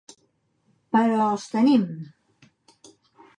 [0.95, 1.85] Però els tenim!